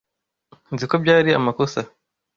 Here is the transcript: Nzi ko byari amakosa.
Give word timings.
Nzi 0.73 0.85
ko 0.89 0.95
byari 1.03 1.29
amakosa. 1.39 1.79